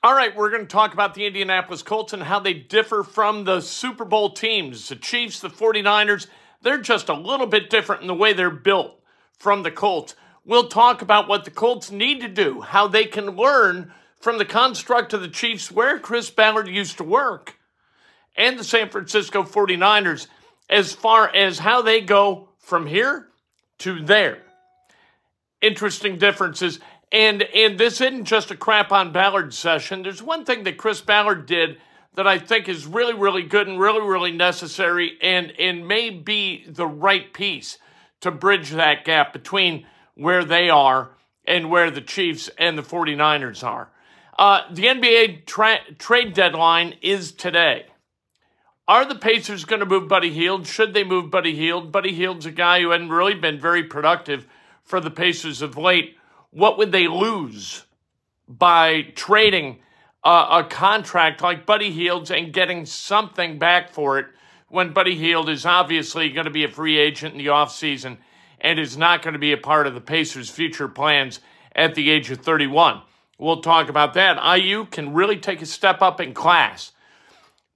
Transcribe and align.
All 0.00 0.14
right, 0.14 0.36
we're 0.36 0.50
going 0.50 0.62
to 0.62 0.68
talk 0.68 0.92
about 0.92 1.14
the 1.14 1.26
Indianapolis 1.26 1.82
Colts 1.82 2.12
and 2.12 2.22
how 2.22 2.38
they 2.38 2.54
differ 2.54 3.02
from 3.02 3.42
the 3.42 3.60
Super 3.60 4.04
Bowl 4.04 4.30
teams. 4.30 4.88
The 4.88 4.94
Chiefs, 4.94 5.40
the 5.40 5.48
49ers, 5.48 6.28
they're 6.62 6.80
just 6.80 7.08
a 7.08 7.14
little 7.14 7.48
bit 7.48 7.68
different 7.68 8.02
in 8.02 8.06
the 8.06 8.14
way 8.14 8.32
they're 8.32 8.48
built 8.48 9.02
from 9.36 9.64
the 9.64 9.72
Colts. 9.72 10.14
We'll 10.44 10.68
talk 10.68 11.02
about 11.02 11.26
what 11.26 11.44
the 11.44 11.50
Colts 11.50 11.90
need 11.90 12.20
to 12.20 12.28
do, 12.28 12.60
how 12.60 12.86
they 12.86 13.06
can 13.06 13.34
learn 13.34 13.92
from 14.20 14.38
the 14.38 14.44
construct 14.44 15.12
of 15.14 15.20
the 15.20 15.26
Chiefs 15.26 15.72
where 15.72 15.98
Chris 15.98 16.30
Ballard 16.30 16.68
used 16.68 16.96
to 16.98 17.04
work 17.04 17.56
and 18.36 18.56
the 18.56 18.64
San 18.64 18.90
Francisco 18.90 19.42
49ers 19.42 20.28
as 20.70 20.92
far 20.92 21.28
as 21.34 21.58
how 21.58 21.82
they 21.82 22.00
go 22.00 22.50
from 22.60 22.86
here 22.86 23.26
to 23.78 24.00
there. 24.00 24.44
Interesting 25.60 26.18
differences. 26.18 26.78
And 27.10 27.42
and 27.42 27.78
this 27.78 28.00
isn't 28.00 28.24
just 28.24 28.50
a 28.50 28.56
crap 28.56 28.92
on 28.92 29.12
Ballard 29.12 29.54
session. 29.54 30.02
There's 30.02 30.22
one 30.22 30.44
thing 30.44 30.64
that 30.64 30.76
Chris 30.76 31.00
Ballard 31.00 31.46
did 31.46 31.78
that 32.18 32.26
I 32.26 32.38
think 32.38 32.68
is 32.68 32.84
really, 32.84 33.14
really 33.14 33.44
good 33.44 33.68
and 33.68 33.78
really, 33.78 34.00
really 34.00 34.32
necessary 34.32 35.16
and, 35.22 35.52
and 35.58 35.86
may 35.86 36.10
be 36.10 36.64
the 36.66 36.86
right 36.86 37.32
piece 37.32 37.78
to 38.22 38.32
bridge 38.32 38.70
that 38.70 39.04
gap 39.04 39.32
between 39.32 39.86
where 40.14 40.44
they 40.44 40.68
are 40.68 41.10
and 41.46 41.70
where 41.70 41.92
the 41.92 42.00
Chiefs 42.00 42.50
and 42.58 42.76
the 42.76 42.82
49ers 42.82 43.62
are. 43.62 43.90
Uh, 44.36 44.62
the 44.72 44.86
NBA 44.86 45.46
tra- 45.46 45.94
trade 45.98 46.34
deadline 46.34 46.94
is 47.02 47.30
today. 47.30 47.86
Are 48.88 49.04
the 49.04 49.14
Pacers 49.14 49.64
going 49.64 49.80
to 49.80 49.86
move 49.86 50.08
Buddy 50.08 50.30
Hield? 50.30 50.66
Should 50.66 50.94
they 50.94 51.04
move 51.04 51.30
Buddy 51.30 51.54
Hield? 51.54 51.92
Buddy 51.92 52.12
Hield's 52.12 52.46
a 52.46 52.50
guy 52.50 52.80
who 52.80 52.90
hadn't 52.90 53.10
really 53.10 53.34
been 53.34 53.60
very 53.60 53.84
productive 53.84 54.48
for 54.82 54.98
the 54.98 55.10
Pacers 55.10 55.62
of 55.62 55.76
late 55.76 56.16
what 56.50 56.78
would 56.78 56.92
they 56.92 57.08
lose 57.08 57.84
by 58.48 59.02
trading 59.14 59.78
a 60.24 60.66
contract 60.68 61.42
like 61.42 61.66
Buddy 61.66 61.90
Hield's 61.90 62.30
and 62.30 62.52
getting 62.52 62.84
something 62.86 63.58
back 63.58 63.90
for 63.90 64.18
it 64.18 64.26
when 64.68 64.92
Buddy 64.92 65.16
Hield 65.16 65.48
is 65.48 65.64
obviously 65.64 66.30
going 66.30 66.44
to 66.44 66.50
be 66.50 66.64
a 66.64 66.68
free 66.68 66.98
agent 66.98 67.32
in 67.32 67.38
the 67.38 67.46
offseason 67.46 68.18
and 68.60 68.78
is 68.78 68.96
not 68.96 69.22
going 69.22 69.32
to 69.32 69.38
be 69.38 69.52
a 69.52 69.58
part 69.58 69.86
of 69.86 69.94
the 69.94 70.00
Pacers' 70.00 70.50
future 70.50 70.88
plans 70.88 71.40
at 71.74 71.94
the 71.94 72.10
age 72.10 72.30
of 72.30 72.38
31. 72.38 73.00
We'll 73.38 73.62
talk 73.62 73.88
about 73.88 74.14
that. 74.14 74.58
IU 74.58 74.86
can 74.86 75.14
really 75.14 75.38
take 75.38 75.62
a 75.62 75.66
step 75.66 76.02
up 76.02 76.20
in 76.20 76.34
class. 76.34 76.92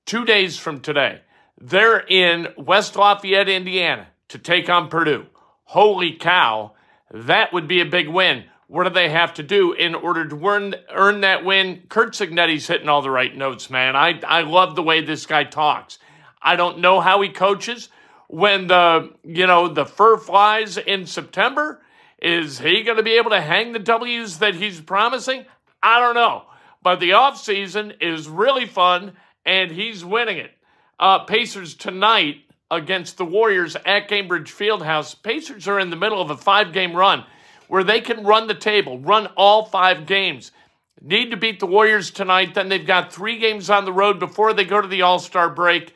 Two 0.04 0.24
days 0.24 0.58
from 0.58 0.80
today, 0.80 1.20
they're 1.60 2.00
in 2.00 2.48
West 2.58 2.96
Lafayette, 2.96 3.48
Indiana 3.48 4.08
to 4.28 4.38
take 4.38 4.68
on 4.68 4.88
Purdue. 4.88 5.26
Holy 5.64 6.12
cow, 6.14 6.72
that 7.12 7.52
would 7.52 7.68
be 7.68 7.80
a 7.80 7.86
big 7.86 8.08
win 8.08 8.44
what 8.72 8.84
do 8.84 8.90
they 8.90 9.10
have 9.10 9.34
to 9.34 9.42
do 9.42 9.74
in 9.74 9.94
order 9.94 10.26
to 10.26 10.46
earn, 10.48 10.74
earn 10.90 11.20
that 11.20 11.44
win? 11.44 11.82
Curt 11.90 12.14
Cignetti's 12.14 12.66
hitting 12.66 12.88
all 12.88 13.02
the 13.02 13.10
right 13.10 13.36
notes, 13.36 13.68
man. 13.68 13.94
I, 13.94 14.18
I 14.26 14.40
love 14.40 14.76
the 14.76 14.82
way 14.82 15.02
this 15.02 15.26
guy 15.26 15.44
talks. 15.44 15.98
I 16.40 16.56
don't 16.56 16.78
know 16.78 16.98
how 16.98 17.20
he 17.20 17.28
coaches 17.28 17.90
when 18.28 18.68
the, 18.68 19.12
you 19.24 19.46
know, 19.46 19.68
the 19.68 19.84
fur 19.84 20.16
flies 20.16 20.78
in 20.78 21.04
September. 21.04 21.82
Is 22.18 22.60
he 22.60 22.82
going 22.82 22.96
to 22.96 23.02
be 23.02 23.18
able 23.18 23.28
to 23.32 23.42
hang 23.42 23.72
the 23.72 23.78
W's 23.78 24.38
that 24.38 24.54
he's 24.54 24.80
promising? 24.80 25.44
I 25.82 26.00
don't 26.00 26.14
know. 26.14 26.44
But 26.82 26.98
the 26.98 27.10
offseason 27.10 28.00
is 28.00 28.26
really 28.26 28.64
fun, 28.64 29.12
and 29.44 29.70
he's 29.70 30.02
winning 30.02 30.38
it. 30.38 30.52
Uh, 30.98 31.18
Pacers 31.18 31.74
tonight 31.74 32.36
against 32.70 33.18
the 33.18 33.26
Warriors 33.26 33.76
at 33.84 34.08
Gainbridge 34.08 34.48
Fieldhouse. 34.48 35.22
Pacers 35.22 35.68
are 35.68 35.78
in 35.78 35.90
the 35.90 35.96
middle 35.96 36.22
of 36.22 36.30
a 36.30 36.38
five 36.38 36.72
game 36.72 36.96
run 36.96 37.26
where 37.68 37.84
they 37.84 38.00
can 38.00 38.24
run 38.24 38.46
the 38.46 38.54
table, 38.54 38.98
run 38.98 39.26
all 39.36 39.64
five 39.64 40.06
games. 40.06 40.52
Need 41.00 41.30
to 41.30 41.36
beat 41.36 41.58
the 41.58 41.66
Warriors 41.66 42.10
tonight. 42.10 42.54
Then 42.54 42.68
they've 42.68 42.86
got 42.86 43.12
three 43.12 43.38
games 43.38 43.70
on 43.70 43.84
the 43.84 43.92
road 43.92 44.20
before 44.20 44.52
they 44.52 44.64
go 44.64 44.80
to 44.80 44.86
the 44.86 45.02
All 45.02 45.18
Star 45.18 45.50
break. 45.50 45.94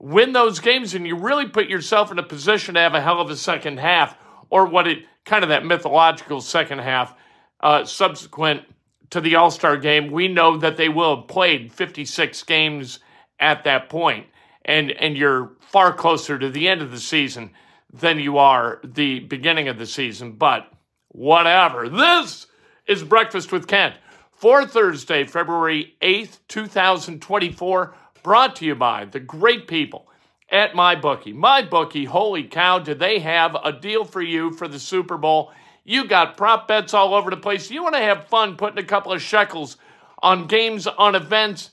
Win 0.00 0.32
those 0.32 0.58
games, 0.58 0.94
and 0.94 1.06
you 1.06 1.14
really 1.14 1.46
put 1.46 1.68
yourself 1.68 2.10
in 2.10 2.18
a 2.18 2.22
position 2.22 2.74
to 2.74 2.80
have 2.80 2.94
a 2.94 3.00
hell 3.00 3.20
of 3.20 3.30
a 3.30 3.36
second 3.36 3.78
half, 3.78 4.16
or 4.48 4.66
what 4.66 4.88
it 4.88 5.04
kind 5.24 5.44
of 5.44 5.50
that 5.50 5.64
mythological 5.64 6.40
second 6.40 6.80
half 6.80 7.14
uh, 7.60 7.84
subsequent 7.84 8.64
to 9.10 9.20
the 9.20 9.36
All 9.36 9.50
Star 9.50 9.76
game. 9.76 10.10
We 10.10 10.26
know 10.26 10.56
that 10.56 10.76
they 10.76 10.88
will 10.88 11.16
have 11.16 11.28
played 11.28 11.72
56 11.72 12.42
games 12.44 12.98
at 13.38 13.62
that 13.64 13.88
point, 13.88 14.26
and 14.64 14.90
and 14.90 15.16
you're 15.16 15.52
far 15.60 15.92
closer 15.92 16.38
to 16.38 16.50
the 16.50 16.68
end 16.68 16.82
of 16.82 16.90
the 16.90 16.98
season 16.98 17.50
than 17.92 18.18
you 18.18 18.38
are 18.38 18.80
the 18.84 19.20
beginning 19.20 19.68
of 19.68 19.78
the 19.78 19.86
season, 19.86 20.32
but 20.32 20.72
whatever. 21.12 21.88
This 21.88 22.46
is 22.86 23.02
Breakfast 23.02 23.52
with 23.52 23.66
Kent 23.66 23.96
for 24.32 24.64
Thursday, 24.64 25.24
February 25.24 25.94
8th, 26.00 26.38
2024, 26.48 27.94
brought 28.22 28.56
to 28.56 28.64
you 28.64 28.74
by 28.74 29.04
the 29.04 29.20
great 29.20 29.66
people 29.66 30.08
at 30.48 30.72
MyBookie. 30.72 31.34
MyBookie, 31.34 32.06
holy 32.06 32.44
cow, 32.44 32.78
do 32.78 32.94
they 32.94 33.18
have 33.18 33.56
a 33.64 33.72
deal 33.72 34.04
for 34.04 34.22
you 34.22 34.52
for 34.52 34.68
the 34.68 34.78
Super 34.78 35.16
Bowl? 35.16 35.52
You 35.84 36.06
got 36.06 36.36
prop 36.36 36.68
bets 36.68 36.94
all 36.94 37.14
over 37.14 37.30
the 37.30 37.36
place. 37.36 37.70
You 37.70 37.82
want 37.82 37.96
to 37.96 38.02
have 38.02 38.28
fun 38.28 38.56
putting 38.56 38.78
a 38.78 38.86
couple 38.86 39.12
of 39.12 39.20
shekels 39.20 39.76
on 40.22 40.46
games, 40.46 40.86
on 40.86 41.14
events, 41.14 41.70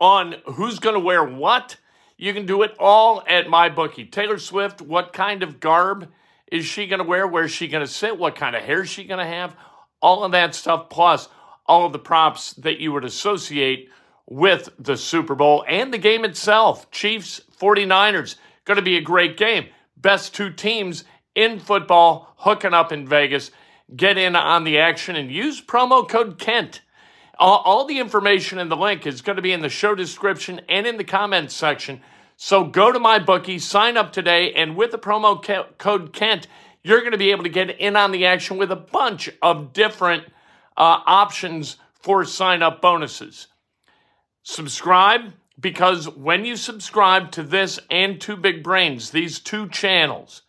on 0.00 0.36
who's 0.46 0.78
going 0.78 0.94
to 0.94 1.00
wear 1.00 1.22
what? 1.22 1.76
You 2.16 2.32
can 2.32 2.46
do 2.46 2.62
it 2.62 2.74
all 2.78 3.22
at 3.26 3.46
MyBookie. 3.46 4.10
Taylor 4.10 4.38
Swift, 4.38 4.80
what 4.80 5.12
kind 5.12 5.42
of 5.42 5.60
garb? 5.60 6.08
Is 6.52 6.66
she 6.66 6.86
going 6.86 6.98
to 6.98 7.04
wear? 7.04 7.26
Where's 7.26 7.50
she 7.50 7.66
going 7.66 7.84
to 7.84 7.90
sit? 7.90 8.18
What 8.18 8.36
kind 8.36 8.54
of 8.54 8.62
hair 8.62 8.82
is 8.82 8.90
she 8.90 9.04
going 9.04 9.18
to 9.18 9.26
have? 9.26 9.56
All 10.02 10.22
of 10.22 10.32
that 10.32 10.54
stuff, 10.54 10.90
plus 10.90 11.28
all 11.64 11.86
of 11.86 11.92
the 11.92 11.98
props 11.98 12.52
that 12.54 12.78
you 12.78 12.92
would 12.92 13.06
associate 13.06 13.88
with 14.26 14.68
the 14.78 14.98
Super 14.98 15.34
Bowl 15.34 15.64
and 15.66 15.94
the 15.94 15.98
game 15.98 16.26
itself. 16.26 16.90
Chiefs, 16.90 17.40
49ers, 17.58 18.36
going 18.66 18.76
to 18.76 18.82
be 18.82 18.98
a 18.98 19.00
great 19.00 19.38
game. 19.38 19.68
Best 19.96 20.34
two 20.34 20.50
teams 20.52 21.04
in 21.34 21.58
football 21.58 22.34
hooking 22.36 22.74
up 22.74 22.92
in 22.92 23.08
Vegas. 23.08 23.50
Get 23.96 24.18
in 24.18 24.36
on 24.36 24.64
the 24.64 24.78
action 24.78 25.16
and 25.16 25.32
use 25.32 25.62
promo 25.62 26.06
code 26.06 26.38
KENT. 26.38 26.82
All, 27.38 27.62
all 27.64 27.86
the 27.86 27.98
information 27.98 28.58
in 28.58 28.68
the 28.68 28.76
link 28.76 29.06
is 29.06 29.22
going 29.22 29.36
to 29.36 29.42
be 29.42 29.52
in 29.52 29.62
the 29.62 29.70
show 29.70 29.94
description 29.94 30.60
and 30.68 30.86
in 30.86 30.98
the 30.98 31.04
comments 31.04 31.54
section. 31.54 32.02
So 32.44 32.64
go 32.64 32.90
to 32.90 32.98
my 32.98 33.20
bookie, 33.20 33.60
sign 33.60 33.96
up 33.96 34.12
today, 34.12 34.52
and 34.52 34.74
with 34.74 34.90
the 34.90 34.98
promo 34.98 35.40
code 35.78 36.12
Kent, 36.12 36.48
you're 36.82 36.98
going 36.98 37.12
to 37.12 37.16
be 37.16 37.30
able 37.30 37.44
to 37.44 37.48
get 37.48 37.78
in 37.78 37.94
on 37.94 38.10
the 38.10 38.26
action 38.26 38.56
with 38.56 38.72
a 38.72 38.76
bunch 38.76 39.30
of 39.40 39.72
different 39.72 40.24
uh, 40.76 40.98
options 41.06 41.76
for 41.92 42.24
sign 42.24 42.60
up 42.60 42.82
bonuses. 42.82 43.46
Subscribe 44.42 45.34
because 45.60 46.08
when 46.08 46.44
you 46.44 46.56
subscribe 46.56 47.30
to 47.30 47.44
this 47.44 47.78
and 47.88 48.20
to 48.22 48.36
Big 48.36 48.64
Brains, 48.64 49.12
these 49.12 49.38
two 49.38 49.68
channels, 49.68 50.42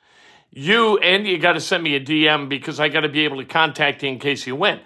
you 0.49 0.97
and 0.97 1.27
you 1.27 1.37
got 1.37 1.53
to 1.53 1.61
send 1.61 1.83
me 1.83 1.95
a 1.95 2.03
DM 2.03 2.49
because 2.49 2.79
I 2.79 2.89
got 2.89 3.01
to 3.01 3.09
be 3.09 3.23
able 3.23 3.37
to 3.37 3.45
contact 3.45 4.01
you 4.01 4.09
in 4.09 4.17
case 4.17 4.47
you 4.47 4.55
win. 4.55 4.79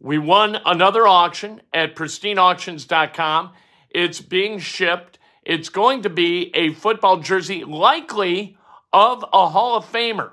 We 0.00 0.16
won 0.16 0.56
another 0.64 1.06
auction 1.06 1.60
at 1.74 1.94
pristineauctions.com. 1.94 3.52
It's 3.90 4.22
being 4.22 4.60
shipped 4.60 5.18
it's 5.44 5.68
going 5.68 6.02
to 6.02 6.10
be 6.10 6.50
a 6.54 6.72
football 6.72 7.18
jersey, 7.18 7.64
likely 7.64 8.56
of 8.92 9.24
a 9.32 9.48
Hall 9.48 9.76
of 9.76 9.84
Famer, 9.84 10.32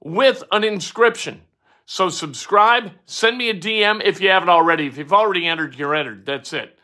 with 0.00 0.42
an 0.50 0.64
inscription. 0.64 1.42
So 1.86 2.08
subscribe, 2.08 2.92
send 3.06 3.36
me 3.36 3.50
a 3.50 3.54
DM 3.54 4.02
if 4.04 4.20
you 4.20 4.30
haven't 4.30 4.48
already. 4.48 4.86
If 4.86 4.98
you've 4.98 5.12
already 5.12 5.46
entered, 5.46 5.74
you're 5.76 5.94
entered. 5.94 6.24
That's 6.24 6.52
it. 6.52 6.78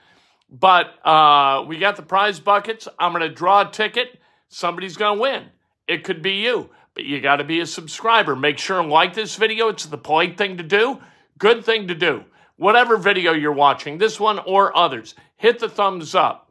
But 0.50 0.94
uh, 1.06 1.64
we 1.66 1.78
got 1.78 1.96
the 1.96 2.02
prize 2.02 2.40
buckets. 2.40 2.86
I'm 2.98 3.12
going 3.12 3.22
to 3.22 3.34
draw 3.34 3.68
a 3.68 3.70
ticket. 3.70 4.18
Somebody's 4.48 4.96
going 4.96 5.18
to 5.18 5.22
win. 5.22 5.44
It 5.88 6.04
could 6.04 6.22
be 6.22 6.42
you, 6.42 6.70
but 6.94 7.04
you 7.04 7.20
got 7.20 7.36
to 7.36 7.44
be 7.44 7.60
a 7.60 7.66
subscriber. 7.66 8.36
Make 8.36 8.58
sure 8.58 8.80
and 8.80 8.90
like 8.90 9.14
this 9.14 9.36
video. 9.36 9.68
It's 9.68 9.86
the 9.86 9.98
polite 9.98 10.36
thing 10.36 10.56
to 10.56 10.62
do, 10.62 11.00
good 11.38 11.64
thing 11.64 11.88
to 11.88 11.94
do. 11.94 12.24
Whatever 12.56 12.96
video 12.96 13.32
you're 13.32 13.52
watching, 13.52 13.98
this 13.98 14.18
one 14.18 14.38
or 14.40 14.76
others, 14.76 15.14
hit 15.36 15.58
the 15.58 15.68
thumbs 15.68 16.14
up. 16.14 16.45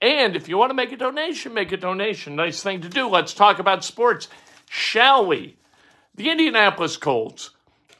And 0.00 0.34
if 0.34 0.48
you 0.48 0.56
want 0.56 0.70
to 0.70 0.74
make 0.74 0.92
a 0.92 0.96
donation, 0.96 1.52
make 1.52 1.72
a 1.72 1.76
donation. 1.76 2.36
Nice 2.36 2.62
thing 2.62 2.80
to 2.80 2.88
do. 2.88 3.08
Let's 3.08 3.34
talk 3.34 3.58
about 3.58 3.84
sports, 3.84 4.28
shall 4.68 5.26
we? 5.26 5.56
The 6.14 6.30
Indianapolis 6.30 6.96
Colts 6.96 7.50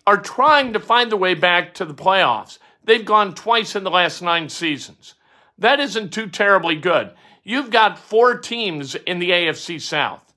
are 0.07 0.21
trying 0.21 0.73
to 0.73 0.81
find 0.81 1.11
their 1.11 1.19
way 1.19 1.35
back 1.35 1.75
to 1.75 1.85
the 1.85 1.95
playoffs. 1.95 2.59
They've 2.85 3.05
gone 3.05 3.35
twice 3.35 3.77
in 3.77 3.85
the 3.85 3.91
last 3.91 4.23
nine 4.23 4.49
seasons. 4.49 5.15
That 5.59 5.79
isn't 5.79 6.13
too 6.13 6.29
terribly 6.29 6.77
good. 6.77 7.13
You've 7.45 7.71
got 7.71 7.99
four 7.99 8.39
teams 8.39 8.95
in 8.95 9.19
the 9.19 9.31
AFC 9.31 9.81
South, 9.81 10.33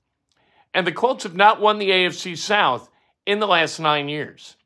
and 0.74 0.86
the 0.86 0.92
Colts 0.92 1.24
have 1.24 1.34
not 1.34 1.60
won 1.60 1.78
the 1.78 1.90
AFC 1.90 2.36
South 2.36 2.90
in 3.26 3.38
the 3.38 3.46
last 3.46 3.78
nine 3.80 4.08
years. 4.08 4.56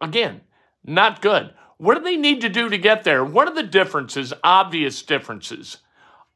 Again, 0.00 0.40
not 0.84 1.20
good. 1.20 1.52
What 1.76 1.96
do 1.96 2.04
they 2.04 2.16
need 2.16 2.40
to 2.40 2.48
do 2.48 2.68
to 2.68 2.78
get 2.78 3.04
there? 3.04 3.24
What 3.24 3.48
are 3.48 3.54
the 3.54 3.62
differences, 3.62 4.32
obvious 4.42 5.02
differences, 5.02 5.78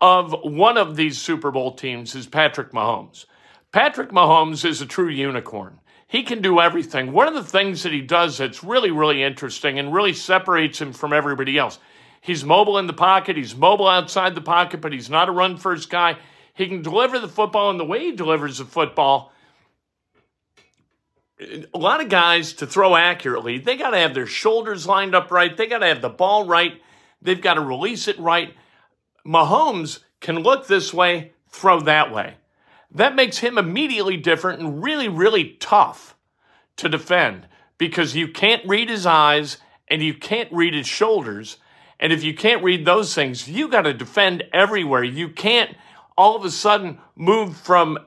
of 0.01 0.35
one 0.43 0.77
of 0.77 0.97
these 0.97 1.19
Super 1.19 1.51
Bowl 1.51 1.73
teams 1.73 2.15
is 2.15 2.27
Patrick 2.27 2.73
Mahomes. 2.73 3.25
Patrick 3.73 4.11
Mahomes 4.11 4.65
is 4.65 4.81
a 4.81 4.87
true 4.87 5.09
unicorn. 5.09 5.81
He 6.07 6.23
can 6.23 6.41
do 6.41 6.61
everything. 6.61 7.13
One 7.13 7.27
of 7.27 7.35
the 7.35 7.43
things 7.43 7.83
that 7.83 7.93
he 7.93 8.01
does 8.01 8.39
that's 8.39 8.63
really, 8.63 8.91
really 8.91 9.23
interesting 9.23 9.79
and 9.79 9.93
really 9.93 10.13
separates 10.13 10.81
him 10.81 10.93
from 10.93 11.13
everybody 11.13 11.59
else, 11.59 11.79
he's 12.21 12.45
mobile 12.45 12.79
in 12.79 12.87
the 12.87 12.93
pocket, 12.93 13.37
he's 13.37 13.57
mobile 13.57 13.89
outside 13.89 14.35
the 14.35 14.41
pocket, 14.41 14.81
but 14.81 14.93
he's 14.93 15.11
not 15.11 15.29
a 15.29 15.33
run 15.33 15.57
first 15.57 15.91
guy. 15.91 16.17
He 16.55 16.69
can 16.69 16.83
deliver 16.83 17.19
the 17.19 17.29
football, 17.29 17.71
and 17.71 17.79
the 17.79 17.85
way 17.85 18.01
he 18.01 18.13
delivers 18.13 18.59
the 18.59 18.65
football, 18.65 19.33
a 21.39 21.79
lot 21.79 22.01
of 22.01 22.09
guys 22.09 22.55
to 22.55 22.67
throw 22.67 22.97
accurately, 22.97 23.59
they 23.59 23.77
got 23.77 23.91
to 23.91 23.99
have 23.99 24.15
their 24.15 24.27
shoulders 24.27 24.87
lined 24.87 25.15
up 25.15 25.31
right, 25.31 25.55
they 25.57 25.67
got 25.67 25.81
to 25.81 25.87
have 25.87 26.01
the 26.01 26.09
ball 26.09 26.47
right, 26.47 26.81
they've 27.21 27.43
got 27.43 27.55
to 27.55 27.61
release 27.61 28.09
it 28.09 28.19
right. 28.19 28.55
Mahomes 29.26 30.00
can 30.20 30.38
look 30.38 30.67
this 30.67 30.94
way, 30.94 31.32
throw 31.49 31.81
that 31.81 32.12
way. 32.12 32.37
That 32.90 33.17
makes 33.17 33.38
him 33.38 33.58
immediately 33.58 34.17
different 34.17 34.61
and 34.61 34.82
really, 34.82 35.08
really 35.08 35.56
tough 35.61 36.17
to 36.76 36.88
defend 36.88 37.46
because 37.78 38.17
you 38.17 38.28
can't 38.28 38.67
read 38.67 38.88
his 38.88 39.06
eyes 39.06 39.58
and 39.88 40.02
you 40.02 40.14
can't 40.14 40.52
read 40.52 40.75
his 40.75 40.87
shoulders. 40.87 41.58
And 41.99 42.12
if 42.12 42.23
you 42.23 42.34
can't 42.34 42.62
read 42.62 42.84
those 42.84 43.14
things, 43.14 43.49
you 43.49 43.69
got 43.69 43.82
to 43.82 43.93
defend 43.93 44.44
everywhere. 44.52 45.05
You 45.05 45.28
can't 45.28 45.76
all 46.17 46.37
of 46.37 46.44
a 46.44 46.50
sudden 46.50 46.99
move 47.14 47.56
from 47.56 47.99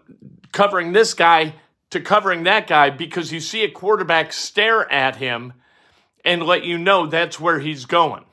covering 0.51 0.94
this 0.94 1.13
guy 1.13 1.54
to 1.92 2.00
covering 2.00 2.44
that 2.44 2.68
guy 2.68 2.89
because 2.89 3.31
you 3.31 3.39
see 3.39 3.63
a 3.63 3.71
quarterback 3.71 4.33
stare 4.33 4.92
at 4.92 5.18
him 5.18 5.54
and 6.25 6.44
let 6.44 6.63
you 6.63 6.77
know 6.77 7.07
that's 7.07 7.39
where 7.39 7.60
he's 7.60 7.86
going. 7.86 8.25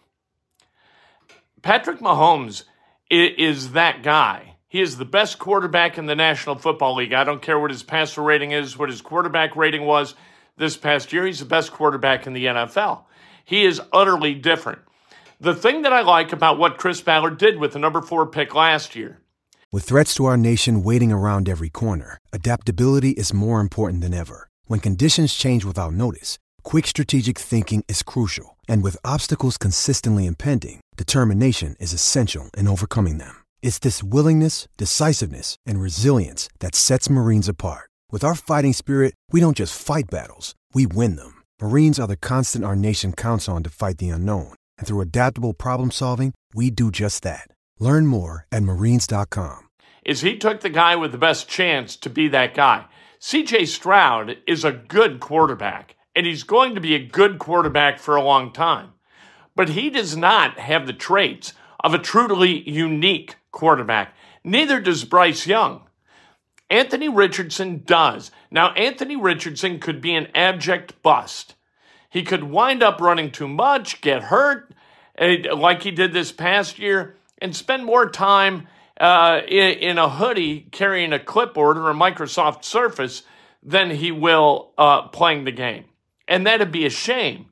Patrick 1.63 1.99
Mahomes 2.01 2.65
is 3.11 3.73
that 3.73 4.03
guy. 4.03 4.57
He 4.69 4.81
is 4.81 4.99
the 4.99 5.05
best 5.05 5.39
quarterback 5.39 5.97
in 5.97 6.07
the 6.07 6.17
National 6.17 6.57
Football 6.57 6.97
League. 6.97 7.13
I 7.13 7.25
don't 7.25 7.41
care 7.43 7.59
what 7.59 7.71
his 7.71 7.83
passer 7.83 8.23
rating 8.23 8.51
is, 8.51 8.77
what 8.77 8.89
his 8.89 9.01
quarterback 9.01 9.57
rating 9.57 9.85
was 9.85 10.15
this 10.57 10.77
past 10.77 11.13
year. 11.13 11.25
He's 11.25 11.39
the 11.39 11.45
best 11.45 11.73
quarterback 11.73 12.27
in 12.27 12.33
the 12.33 12.47
NFL. 12.47 13.05
He 13.45 13.65
is 13.65 13.81
utterly 13.93 14.35
different. 14.35 14.81
The 15.41 15.55
thing 15.55 15.83
that 15.83 15.93
I 15.93 16.01
like 16.01 16.33
about 16.33 16.59
what 16.59 16.79
Chris 16.79 17.01
Ballard 17.01 17.39
did 17.39 17.59
with 17.59 17.73
the 17.73 17.79
number 17.79 18.03
four 18.03 18.27
pick 18.27 18.55
last 18.55 18.97
year. 18.97 19.21
With 19.71 19.85
threats 19.85 20.15
to 20.15 20.25
our 20.25 20.37
nation 20.37 20.83
waiting 20.83 21.13
around 21.13 21.49
every 21.49 21.69
corner, 21.69 22.19
adaptability 22.33 23.11
is 23.11 23.33
more 23.33 23.61
important 23.61 24.01
than 24.01 24.15
ever. 24.15 24.49
When 24.67 24.81
conditions 24.81 25.35
change 25.35 25.65
without 25.65 25.93
notice, 25.93 26.39
quick 26.63 26.87
strategic 26.87 27.39
thinking 27.39 27.85
is 27.87 28.03
crucial. 28.03 28.56
And 28.67 28.83
with 28.83 28.97
obstacles 29.05 29.59
consistently 29.59 30.25
impending, 30.25 30.81
determination 30.97 31.77
is 31.79 31.93
essential 31.93 32.49
in 32.57 32.67
overcoming 32.69 33.19
them. 33.19 33.45
It's 33.61 33.79
this 33.79 34.03
willingness, 34.03 34.67
decisiveness, 34.79 35.57
and 35.67 35.81
resilience 35.81 36.49
that 36.61 36.75
sets 36.75 37.11
Marines 37.11 37.49
apart. 37.49 37.91
With 38.11 38.25
our 38.25 38.35
fighting 38.35 38.73
spirit, 38.73 39.13
we 39.31 39.41
don't 39.41 39.57
just 39.57 39.79
fight 39.79 40.05
battles, 40.11 40.55
we 40.73 40.87
win 40.87 41.17
them. 41.17 41.43
Marines 41.61 42.01
are 42.01 42.07
the 42.07 42.17
constant 42.17 42.65
our 42.65 42.77
nation 42.77 43.13
counts 43.13 43.49
on 43.49 43.63
to 43.65 43.71
fight 43.71 43.99
the 43.99 44.09
unknown. 44.09 44.55
And 44.79 44.87
through 44.87 45.03
adaptable 45.03 45.53
problem 45.53 45.91
solving, 45.91 46.33
we 46.55 46.71
do 46.71 46.91
just 46.91 47.23
that. 47.25 47.49
Learn 47.79 48.07
more 48.07 48.47
at 48.51 48.63
marines.com. 48.63 49.69
Is 50.05 50.21
he 50.21 50.39
took 50.39 50.61
the 50.61 50.71
guy 50.71 50.95
with 50.97 51.13
the 51.13 51.19
best 51.19 51.49
chance 51.49 51.97
to 51.97 52.09
be 52.09 52.29
that 52.29 52.55
guy. 52.55 52.87
CJ 53.21 53.67
Stroud 53.67 54.37
is 54.47 54.65
a 54.65 54.71
good 54.71 55.19
quarterback, 55.19 55.97
and 56.17 56.27
he's 56.27 56.43
going 56.43 56.75
to 56.75 56.81
be 56.81 56.95
a 56.95 57.07
good 57.07 57.39
quarterback 57.39 57.99
for 57.99 58.17
a 58.17 58.23
long 58.23 58.51
time. 58.51 58.95
But 59.55 59.71
he 59.71 59.91
does 59.91 60.17
not 60.17 60.59
have 60.59 60.87
the 60.87 60.93
traits 60.95 61.53
of 61.85 61.93
a 61.93 61.99
truly 61.99 62.69
unique 62.69 63.37
quarterback. 63.53 64.15
Neither 64.43 64.81
does 64.81 65.05
Bryce 65.05 65.47
Young. 65.47 65.83
Anthony 66.71 67.09
Richardson 67.09 67.83
does. 67.85 68.31
Now, 68.51 68.73
Anthony 68.73 69.15
Richardson 69.15 69.79
could 69.79 70.01
be 70.01 70.15
an 70.15 70.29
abject 70.35 71.01
bust. 71.03 71.55
He 72.11 72.23
could 72.23 72.45
wind 72.45 72.83
up 72.83 73.01
running 73.01 73.31
too 73.31 73.47
much, 73.47 74.01
get 74.01 74.25
hurt, 74.25 74.73
eh, 75.19 75.45
like 75.55 75.83
he 75.83 75.91
did 75.91 76.13
this 76.13 76.33
past 76.33 76.79
year, 76.79 77.17
and 77.39 77.55
spend 77.55 77.85
more 77.85 78.09
time 78.09 78.67
uh, 78.99 79.43
in, 79.47 79.79
in, 79.79 79.99
a 79.99 80.09
hoodie 80.09 80.67
carrying 80.73 81.13
a 81.13 81.19
clipboard 81.19 81.77
or 81.77 81.91
a 81.91 81.95
Microsoft 81.95 82.65
Surface 82.65 83.23
than 83.63 83.91
he 83.91 84.11
will 84.11 84.73
uh, 84.79 85.03
playing 85.09 85.45
the 85.45 85.53
game. 85.53 85.85
And 86.29 86.47
that'd 86.47 86.73
be 86.73 86.87
a 86.87 86.91
shame. 86.91 87.47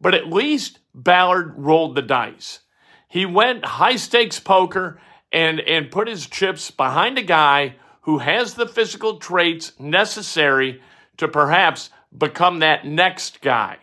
But 0.00 0.14
at 0.14 0.28
least 0.28 0.80
Ballard 0.94 1.54
rolled 1.56 1.94
the 1.94 2.02
dice. 2.02 2.60
He 3.08 3.24
went 3.24 3.64
high 3.64 3.96
stakes 3.96 4.40
poker 4.40 5.00
and, 5.32 5.60
and 5.60 5.90
put 5.90 6.08
his 6.08 6.26
chips 6.26 6.70
behind 6.70 7.18
a 7.18 7.22
guy 7.22 7.76
who 8.02 8.18
has 8.18 8.54
the 8.54 8.66
physical 8.66 9.18
traits 9.18 9.72
necessary 9.78 10.80
to 11.16 11.28
perhaps 11.28 11.90
become 12.16 12.60
that 12.60 12.86
next 12.86 13.40
guy. 13.40 13.78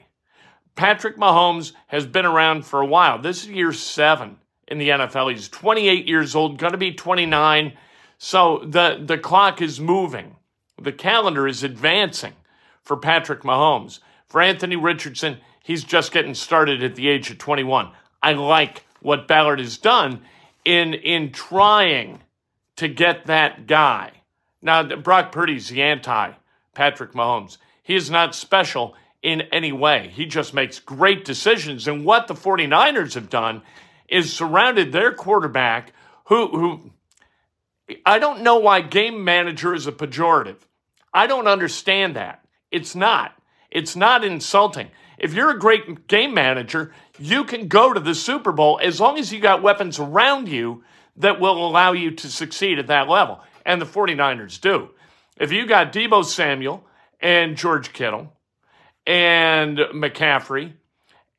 Patrick 0.76 1.18
Mahomes 1.18 1.74
has 1.88 2.06
been 2.06 2.26
around 2.26 2.66
for 2.66 2.82
a 2.82 2.86
while. 2.86 3.20
This 3.20 3.44
is 3.44 3.50
year 3.50 3.74
seven 3.74 4.38
in 4.68 4.78
the 4.78 4.90
NFL. 4.90 5.32
He's 5.32 5.50
28 5.50 6.08
years 6.08 6.36
old, 6.36 6.58
going 6.58 6.72
to 6.72 6.78
be 6.78 6.94
29. 6.94 7.74
So 8.18 8.64
the, 8.66 9.02
the 9.04 9.18
clock 9.18 9.62
is 9.62 9.80
moving. 9.80 10.38
The 10.82 10.92
calendar 10.92 11.48
is 11.48 11.64
advancing 11.64 12.34
for 12.82 12.98
Patrick 12.98 13.42
Mahomes. 13.42 14.00
For 14.28 14.42
Anthony 14.42 14.76
Richardson, 14.76 15.38
he's 15.64 15.84
just 15.84 16.12
getting 16.12 16.34
started 16.34 16.84
at 16.84 16.96
the 16.96 17.08
age 17.08 17.30
of 17.30 17.38
21. 17.38 17.92
I 18.22 18.34
like 18.34 18.86
what 19.02 19.28
Ballard 19.28 19.60
has 19.60 19.78
done 19.78 20.22
in, 20.66 20.94
in 20.94 21.32
trying 21.32 22.22
to 22.78 22.88
get 22.88 23.28
that 23.28 23.68
guy. 23.68 24.12
Now, 24.62 24.84
Brock 24.84 25.32
Purdy's 25.32 25.70
the 25.70 25.82
anti 25.82 26.32
Patrick 26.74 27.12
Mahomes. 27.12 27.58
He 27.84 27.96
is 27.96 28.10
not 28.10 28.34
special 28.34 28.96
in 29.22 29.42
any 29.52 29.72
way. 29.72 30.12
He 30.14 30.26
just 30.26 30.54
makes 30.54 30.80
great 30.80 31.26
decisions. 31.26 31.88
And 31.88 32.06
what 32.06 32.28
the 32.28 32.34
49ers 32.34 33.14
have 33.16 33.30
done 33.30 33.62
is 34.08 34.34
surrounded 34.34 34.92
their 34.92 35.14
quarterback 35.14 35.94
who, 36.26 36.48
who 36.48 36.92
I 38.06 38.20
don't 38.20 38.42
know 38.42 38.58
why 38.58 38.82
game 38.82 39.24
manager 39.24 39.74
is 39.74 39.88
a 39.88 39.92
pejorative. 39.92 40.58
I 41.14 41.28
don't 41.28 41.48
understand 41.48 42.16
that. 42.16 42.46
It's 42.72 42.96
not. 42.96 43.38
It's 43.74 43.96
not 43.96 44.24
insulting. 44.24 44.92
If 45.18 45.34
you're 45.34 45.50
a 45.50 45.60
great 45.60 46.08
game 46.08 46.34
manager, 46.34 46.94
you 47.18 47.44
can 47.44 47.68
go 47.68 47.92
to 47.92 48.00
the 48.00 48.14
Super 48.14 48.52
Bowl 48.52 48.80
as 48.82 49.00
long 49.00 49.18
as 49.18 49.34
you 49.34 49.40
got 49.40 49.64
weapons 49.64 49.98
around 50.00 50.48
you 50.48 50.84
that 51.18 51.40
will 51.40 51.68
allow 51.68 51.92
you 51.92 52.12
to 52.12 52.30
succeed 52.30 52.78
at 52.78 52.88
that 52.88 53.10
level. 53.10 53.42
And 53.66 53.82
the 53.82 53.86
49ers 53.86 54.62
do. 54.62 54.90
If 55.40 55.52
you 55.52 55.66
got 55.66 55.92
Deebo 55.92 56.24
Samuel 56.24 56.86
and 57.20 57.58
George 57.58 57.94
Kittle 57.94 58.32
and 59.08 59.78
McCaffrey 59.78 60.74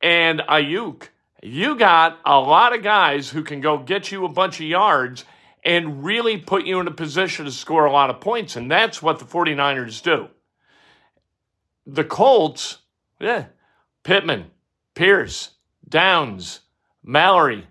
and 0.02 0.40
Aiyuk, 0.40 1.08
you 1.40 1.76
got 1.76 2.18
a 2.26 2.40
lot 2.40 2.74
of 2.74 2.82
guys 2.82 3.30
who 3.30 3.44
can 3.44 3.60
go 3.60 3.78
get 3.78 4.10
you 4.10 4.24
a 4.24 4.28
bunch 4.28 4.58
of 4.58 4.66
yards 4.66 5.24
and 5.64 6.04
really 6.04 6.36
put 6.36 6.66
you 6.66 6.80
in 6.80 6.88
a 6.88 6.92
position 6.92 7.44
to 7.44 7.52
score 7.52 7.84
a 7.84 7.92
lot 7.92 8.10
of 8.10 8.20
points. 8.20 8.56
And 8.56 8.68
that's 8.68 9.00
what 9.00 9.20
the 9.20 9.24
49ers 9.24 10.02
do. 10.02 10.28
The 11.86 12.04
Colts, 12.04 12.78
yeah, 13.20 13.46
Pittman, 14.02 14.50
Pierce, 14.94 15.50
Downs, 15.88 16.60
Mallory. 17.02 17.66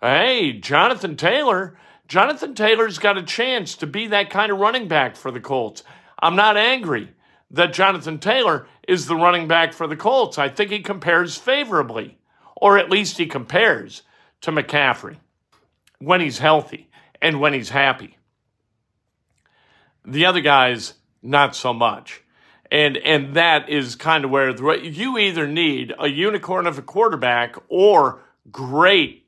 Hey, 0.00 0.52
Jonathan 0.52 1.16
Taylor. 1.16 1.78
Jonathan 2.06 2.54
Taylor's 2.54 2.98
got 2.98 3.18
a 3.18 3.22
chance 3.22 3.74
to 3.76 3.86
be 3.86 4.06
that 4.08 4.30
kind 4.30 4.52
of 4.52 4.58
running 4.58 4.88
back 4.88 5.16
for 5.16 5.30
the 5.30 5.40
Colts. 5.40 5.82
I'm 6.20 6.36
not 6.36 6.56
angry 6.56 7.10
that 7.50 7.72
Jonathan 7.72 8.18
Taylor 8.18 8.66
is 8.86 9.06
the 9.06 9.16
running 9.16 9.48
back 9.48 9.72
for 9.72 9.86
the 9.86 9.96
Colts. 9.96 10.38
I 10.38 10.48
think 10.48 10.70
he 10.70 10.80
compares 10.80 11.36
favorably, 11.36 12.18
or 12.56 12.78
at 12.78 12.90
least 12.90 13.18
he 13.18 13.26
compares 13.26 14.02
to 14.42 14.52
McCaffrey 14.52 15.16
when 15.98 16.20
he's 16.20 16.38
healthy 16.38 16.88
and 17.20 17.40
when 17.40 17.52
he's 17.52 17.70
happy. 17.70 18.16
The 20.04 20.26
other 20.26 20.40
guys, 20.40 20.94
not 21.22 21.54
so 21.54 21.72
much. 21.72 22.22
And 22.70 22.96
and 22.98 23.34
that 23.34 23.68
is 23.68 23.96
kind 23.96 24.24
of 24.24 24.30
where 24.30 24.52
the, 24.52 24.80
you 24.82 25.16
either 25.16 25.46
need 25.46 25.94
a 25.98 26.08
unicorn 26.08 26.66
of 26.66 26.78
a 26.78 26.82
quarterback 26.82 27.56
or 27.68 28.20
great 28.52 29.26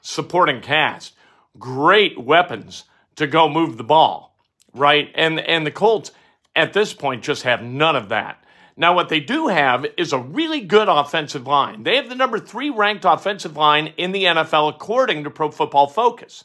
supporting 0.00 0.60
cast, 0.60 1.14
great 1.58 2.18
weapons 2.18 2.84
to 3.16 3.26
go 3.26 3.48
move 3.48 3.76
the 3.76 3.84
ball, 3.84 4.36
right? 4.74 5.10
And 5.14 5.38
and 5.40 5.66
the 5.66 5.70
Colts 5.70 6.12
at 6.56 6.72
this 6.72 6.94
point 6.94 7.22
just 7.22 7.42
have 7.42 7.62
none 7.62 7.96
of 7.96 8.08
that. 8.08 8.42
Now, 8.76 8.94
what 8.94 9.10
they 9.10 9.20
do 9.20 9.48
have 9.48 9.84
is 9.98 10.12
a 10.12 10.18
really 10.18 10.60
good 10.60 10.88
offensive 10.88 11.46
line. 11.46 11.82
They 11.82 11.96
have 11.96 12.08
the 12.08 12.14
number 12.14 12.38
three 12.38 12.70
ranked 12.70 13.04
offensive 13.04 13.56
line 13.56 13.92
in 13.98 14.12
the 14.12 14.24
NFL 14.24 14.70
according 14.70 15.24
to 15.24 15.30
Pro 15.30 15.50
Football 15.50 15.88
Focus. 15.88 16.44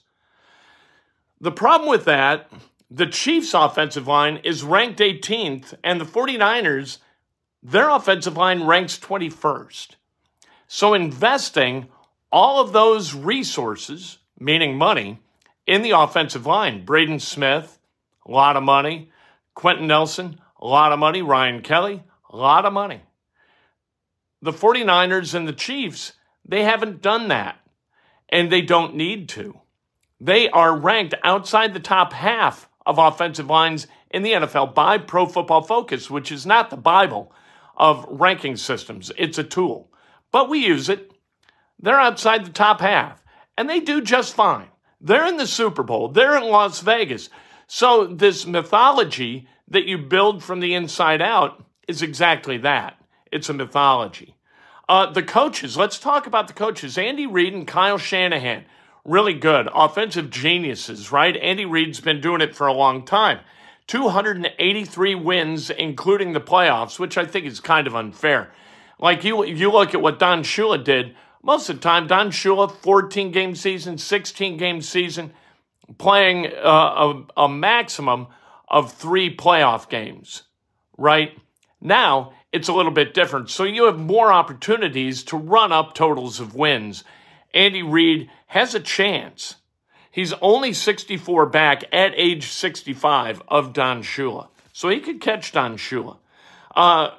The 1.39 1.51
problem 1.51 1.89
with 1.89 2.05
that, 2.05 2.51
the 2.89 3.07
Chiefs' 3.07 3.53
offensive 3.53 4.07
line 4.07 4.37
is 4.43 4.63
ranked 4.63 4.99
18th, 4.99 5.73
and 5.83 5.99
the 5.99 6.05
49ers, 6.05 6.99
their 7.61 7.89
offensive 7.89 8.37
line 8.37 8.63
ranks 8.63 8.97
21st. 8.97 9.95
So, 10.67 10.93
investing 10.93 11.89
all 12.31 12.61
of 12.61 12.71
those 12.71 13.13
resources, 13.13 14.19
meaning 14.39 14.77
money, 14.77 15.19
in 15.65 15.81
the 15.81 15.91
offensive 15.91 16.45
line, 16.45 16.85
Braden 16.85 17.19
Smith, 17.19 17.77
a 18.25 18.31
lot 18.31 18.55
of 18.55 18.63
money, 18.63 19.11
Quenton 19.53 19.87
Nelson, 19.87 20.39
a 20.59 20.67
lot 20.67 20.93
of 20.93 20.99
money, 20.99 21.21
Ryan 21.21 21.61
Kelly, 21.61 22.03
a 22.29 22.37
lot 22.37 22.65
of 22.65 22.71
money. 22.71 23.01
The 24.41 24.53
49ers 24.53 25.33
and 25.33 25.47
the 25.47 25.53
Chiefs, 25.53 26.13
they 26.45 26.63
haven't 26.63 27.01
done 27.01 27.27
that, 27.27 27.59
and 28.29 28.49
they 28.49 28.61
don't 28.61 28.95
need 28.95 29.27
to. 29.29 29.59
They 30.21 30.49
are 30.49 30.77
ranked 30.77 31.15
outside 31.23 31.73
the 31.73 31.79
top 31.79 32.13
half 32.13 32.69
of 32.87 32.97
offensive 32.97 33.47
lines 33.47 33.85
in 34.09 34.23
the 34.23 34.31
NFL 34.31 34.73
by 34.73 34.97
Pro 34.97 35.27
Football 35.27 35.61
Focus, 35.61 36.09
which 36.09 36.31
is 36.31 36.45
not 36.45 36.69
the 36.69 36.77
Bible 36.77 37.31
of 37.75 38.07
ranking 38.09 38.55
systems. 38.55 39.11
It's 39.17 39.37
a 39.37 39.43
tool, 39.43 39.91
but 40.31 40.49
we 40.49 40.65
use 40.65 40.89
it. 40.89 41.11
They're 41.77 41.99
outside 41.99 42.45
the 42.45 42.51
top 42.51 42.81
half, 42.81 43.23
and 43.55 43.69
they 43.69 43.81
do 43.81 44.01
just 44.01 44.33
fine. 44.33 44.69
They're 44.99 45.27
in 45.27 45.37
the 45.37 45.45
Super 45.45 45.83
Bowl, 45.83 46.07
they're 46.07 46.37
in 46.37 46.49
Las 46.49 46.79
Vegas. 46.79 47.29
So, 47.67 48.07
this 48.07 48.47
mythology 48.47 49.47
that 49.67 49.85
you 49.85 49.97
build 49.97 50.41
from 50.41 50.61
the 50.61 50.73
inside 50.73 51.21
out 51.21 51.65
is 51.87 52.01
exactly 52.01 52.57
that 52.59 52.97
it's 53.31 53.49
a 53.49 53.53
mythology. 53.53 54.35
Uh, 54.87 55.11
the 55.11 55.21
coaches, 55.21 55.75
let's 55.75 55.99
talk 55.99 56.25
about 56.25 56.47
the 56.47 56.53
coaches. 56.53 56.97
Andy 56.97 57.27
Reid 57.27 57.53
and 57.53 57.67
Kyle 57.67 57.97
Shanahan, 57.97 58.63
really 59.07 59.33
good. 59.33 59.69
Offensive 59.73 60.29
geniuses, 60.29 61.11
right? 61.11 61.35
Andy 61.37 61.65
Reid's 61.65 61.99
been 61.99 62.21
doing 62.21 62.41
it 62.41 62.55
for 62.55 62.67
a 62.67 62.73
long 62.73 63.03
time. 63.05 63.39
283 63.87 65.15
wins, 65.15 65.69
including 65.69 66.33
the 66.33 66.41
playoffs, 66.41 66.99
which 66.99 67.17
I 67.17 67.25
think 67.25 67.45
is 67.45 67.61
kind 67.61 67.87
of 67.87 67.95
unfair. 67.95 68.51
Like 68.99 69.23
you, 69.23 69.45
you 69.45 69.71
look 69.71 69.93
at 69.93 70.01
what 70.01 70.19
Don 70.19 70.43
Shula 70.43 70.83
did. 70.83 71.15
Most 71.41 71.69
of 71.69 71.77
the 71.77 71.81
time, 71.81 72.05
Don 72.07 72.29
Shula, 72.29 72.69
14 72.69 73.31
game 73.31 73.55
season, 73.55 73.97
16 73.97 74.57
game 74.57 74.81
season, 74.81 75.31
playing 75.97 76.47
uh, 76.47 77.23
a, 77.37 77.43
a 77.45 77.49
maximum 77.49 78.27
of 78.67 78.91
three 78.91 79.33
playoff 79.33 79.87
games, 79.87 80.43
right? 80.97 81.31
Now 81.79 82.33
it's 82.51 82.67
a 82.67 82.73
little 82.73 82.91
bit 82.91 83.13
different. 83.13 83.49
So 83.49 83.63
you 83.63 83.85
have 83.85 83.99
more 83.99 84.33
opportunities 84.33 85.23
to 85.25 85.37
run 85.37 85.71
up 85.71 85.93
totals 85.93 86.41
of 86.41 86.55
wins. 86.55 87.05
Andy 87.53 87.83
Reid 87.83 88.29
has 88.47 88.75
a 88.75 88.79
chance. 88.79 89.55
He's 90.11 90.33
only 90.41 90.73
64 90.73 91.45
back 91.47 91.83
at 91.93 92.13
age 92.15 92.47
65 92.47 93.43
of 93.47 93.73
Don 93.73 94.01
Shula. 94.01 94.47
So 94.73 94.89
he 94.89 94.99
could 94.99 95.21
catch 95.21 95.51
Don 95.51 95.77
Shula. 95.77 96.17
Uh, 96.75 97.11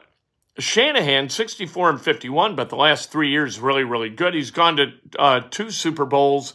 Shanahan, 0.58 1.28
64 1.28 1.90
and 1.90 2.00
51, 2.00 2.56
but 2.56 2.68
the 2.68 2.76
last 2.76 3.12
three 3.12 3.30
years 3.30 3.61
really, 3.61 3.85
really 3.85 4.11
good. 4.11 4.35
He's 4.35 4.50
gone 4.50 4.76
to 4.76 4.92
uh, 5.18 5.40
two 5.50 5.70
Super 5.70 6.04
Bowls 6.04 6.54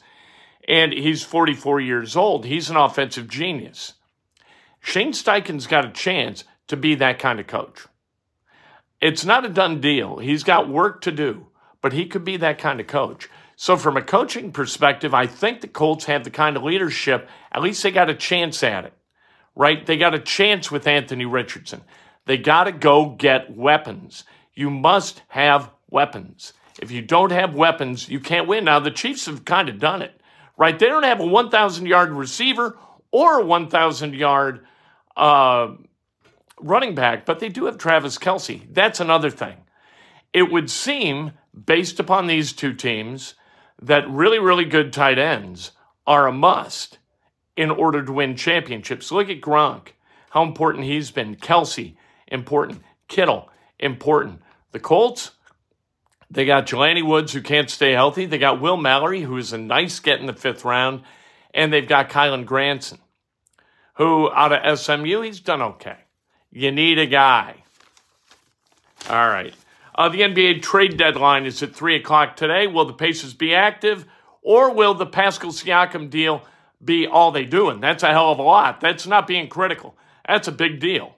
and 0.68 0.94
he's 0.94 1.24
44 1.24 1.80
years 1.82 2.16
old. 2.16 2.46
He's 2.46 2.70
an 2.70 2.78
offensive 2.78 3.28
genius. 3.28 3.94
Shane 4.80 5.14
Steichen's 5.14 5.68
got 5.68 5.86
a 5.86 5.92
chance 5.92 6.44
to 6.68 6.78
be 6.78 6.96
that 6.96 7.20
kind 7.20 7.40
of 7.40 7.48
coach. 7.48 7.88
It's 9.02 9.26
not 9.26 9.46
a 9.46 9.50
done 9.50 9.82
deal. 9.82 10.18
He's 10.18 10.44
got 10.44 10.70
work 10.70 11.02
to 11.02 11.12
do, 11.12 11.48
but 11.82 11.94
he 11.94 12.06
could 12.06 12.24
be 12.24 12.38
that 12.38 12.58
kind 12.58 12.80
of 12.80 12.88
coach. 12.88 13.30
So, 13.64 13.78
from 13.78 13.96
a 13.96 14.02
coaching 14.02 14.52
perspective, 14.52 15.14
I 15.14 15.26
think 15.26 15.62
the 15.62 15.70
Colts 15.70 16.04
have 16.04 16.26
the 16.26 16.30
kind 16.30 16.58
of 16.58 16.64
leadership, 16.64 17.30
at 17.50 17.62
least 17.62 17.82
they 17.82 17.92
got 17.92 18.10
a 18.10 18.14
chance 18.14 18.62
at 18.62 18.84
it, 18.84 18.92
right? 19.56 19.86
They 19.86 19.96
got 19.96 20.14
a 20.14 20.20
chance 20.20 20.70
with 20.70 20.86
Anthony 20.86 21.24
Richardson. 21.24 21.82
They 22.26 22.36
got 22.36 22.66
to 22.66 22.74
go 22.74 23.12
get 23.12 23.56
weapons. 23.56 24.26
You 24.54 24.70
must 24.70 25.22
have 25.30 25.70
weapons. 25.90 26.52
If 26.82 26.92
you 26.92 27.02
don't 27.02 27.32
have 27.32 27.56
weapons, 27.56 28.10
you 28.10 28.20
can't 28.20 28.50
win. 28.50 28.66
Now, 28.66 28.82
the 28.82 28.92
Chiefs 28.92 29.28
have 29.28 29.46
kind 29.46 29.70
of 29.70 29.80
done 29.80 30.02
it, 30.02 30.20
right? 30.58 30.78
They 30.78 30.88
don't 30.88 31.04
have 31.04 31.22
a 31.22 31.26
1,000 31.26 31.86
yard 31.86 32.12
receiver 32.12 32.78
or 33.12 33.40
a 33.40 33.46
1,000 33.46 34.14
yard 34.14 34.66
uh, 35.16 35.70
running 36.60 36.96
back, 36.96 37.26
but 37.26 37.40
they 37.40 37.48
do 37.48 37.64
have 37.68 37.78
Travis 37.78 38.18
Kelce. 38.18 38.68
That's 38.74 39.00
another 39.00 39.30
thing. 39.30 39.56
It 40.34 40.52
would 40.52 40.70
seem, 40.70 41.32
based 41.66 42.02
upon 42.02 42.28
these 42.28 42.52
two 42.52 42.74
teams, 42.74 43.36
that 43.82 44.10
really, 44.10 44.40
really 44.40 44.66
good 44.66 44.94
tight 44.94 45.18
ends 45.18 45.72
are 46.06 46.28
a 46.28 46.32
must 46.32 46.98
in 47.56 47.70
order 47.70 48.04
to 48.04 48.12
win 48.12 48.36
championships. 48.36 49.12
Look 49.12 49.30
at 49.30 49.42
Gronk, 49.42 49.90
how 50.32 50.44
important 50.44 50.86
he's 50.86 51.12
been. 51.12 51.36
Kelce, 51.36 51.96
important. 52.28 52.82
Kittle, 53.08 53.50
important. 53.80 54.42
The 54.72 54.80
Colts, 54.80 55.32
they 56.30 56.46
got 56.46 56.66
Jelani 56.66 57.06
Woods, 57.06 57.34
who 57.34 57.42
can't 57.42 57.70
stay 57.70 57.92
healthy. 57.92 58.26
They 58.26 58.40
got 58.40 58.60
Will 58.60 58.78
Mallory, 58.78 59.22
who 59.22 59.38
is 59.38 59.54
a 59.54 59.58
nice 59.58 60.00
get 60.00 60.20
in 60.20 60.26
the 60.26 60.34
fifth 60.34 60.66
round. 60.66 61.04
And 61.54 61.72
they've 61.72 61.88
got 61.88 62.10
Kylen 62.10 62.46
Granson, 62.46 62.98
who 63.96 64.32
out 64.32 64.52
of 64.52 64.80
SMU, 64.80 65.22
he's 65.22 65.40
done 65.40 65.62
okay. 65.62 65.98
You 66.52 66.72
need 66.72 66.98
a 66.98 67.06
guy. 67.06 67.64
All 69.10 69.28
right. 69.28 69.54
Uh, 69.96 70.10
the 70.10 70.22
NBA 70.22 70.62
trade 70.62 70.98
deadline 70.98 71.46
is 71.46 71.62
at 71.62 71.76
3 71.76 71.96
o'clock 71.96 72.36
today. 72.36 72.68
Will 72.68 72.86
the 72.86 72.94
Pacers 72.94 73.34
be 73.34 73.54
active 73.54 74.06
or 74.42 74.74
will 74.74 74.94
the 74.94 75.06
Pascal 75.06 75.52
Siakam 75.52 76.10
deal 76.10 76.44
be 76.84 77.08
all 77.08 77.32
they 77.32 77.46
do? 77.46 77.70
And 77.70 77.82
that's 77.82 78.04
a 78.04 78.08
hell 78.08 78.32
of 78.32 78.40
a 78.40 78.44
lot. 78.44 78.82
That's 78.82 79.08
not 79.08 79.28
being 79.28 79.48
critical. 79.48 79.96
That's 80.28 80.48
a 80.48 80.52
big 80.52 80.80
deal 80.80 81.16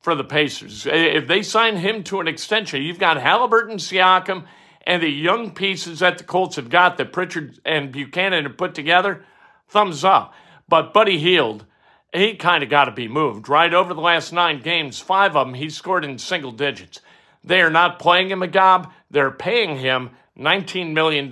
for 0.00 0.14
the 0.14 0.24
Pacers. 0.24 0.86
If 0.86 1.26
they 1.26 1.42
sign 1.42 1.76
him 1.76 2.02
to 2.04 2.20
an 2.20 2.28
extension, 2.28 2.82
you've 2.82 2.98
got 2.98 3.16
Halliburton, 3.16 3.76
Siakam, 3.76 4.44
and 4.86 5.02
the 5.02 5.08
young 5.08 5.52
pieces 5.52 6.00
that 6.00 6.18
the 6.18 6.24
Colts 6.24 6.56
have 6.56 6.68
got 6.68 6.96
that 6.96 7.12
Pritchard 7.12 7.60
and 7.64 7.92
Buchanan 7.92 8.44
have 8.44 8.56
put 8.56 8.74
together. 8.74 9.24
Thumbs 9.68 10.04
up. 10.04 10.34
But 10.68 10.92
Buddy 10.92 11.18
Hield 11.18 11.66
he 12.14 12.34
kind 12.34 12.62
of 12.62 12.68
got 12.68 12.84
to 12.84 12.92
be 12.92 13.08
moved, 13.08 13.48
right? 13.48 13.72
Over 13.72 13.94
the 13.94 14.00
last 14.00 14.32
nine 14.32 14.60
games, 14.60 15.00
five 15.00 15.34
of 15.34 15.46
them, 15.46 15.54
he 15.54 15.70
scored 15.70 16.04
in 16.04 16.18
single 16.18 16.52
digits. 16.52 17.00
They 17.44 17.60
are 17.60 17.70
not 17.70 17.98
playing 17.98 18.30
him 18.30 18.42
a 18.42 18.48
gob. 18.48 18.92
They're 19.10 19.30
paying 19.30 19.78
him 19.78 20.10
$19 20.38 20.92
million. 20.92 21.24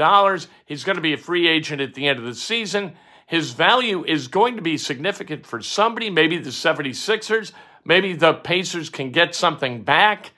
He's 0.67 0.85
going 0.85 0.97
to 0.97 1.03
be 1.03 1.13
a 1.13 1.19
free 1.19 1.49
agent 1.49 1.81
at 1.81 1.95
the 1.95 2.09
end 2.09 2.19
of 2.19 2.25
the 2.25 2.35
season. 2.35 2.95
His 3.27 3.53
value 3.53 4.05
is 4.05 4.29
going 4.29 4.57
to 4.57 4.63
be 4.63 4.77
significant 4.77 5.47
for 5.47 5.63
somebody, 5.63 6.11
maybe 6.11 6.39
the 6.39 6.51
76ers, 6.51 7.53
maybe 7.85 8.13
the 8.13 8.35
Pacers 8.35 8.91
can 8.91 9.13
get 9.13 9.35
something 9.35 9.83
back. 9.83 10.33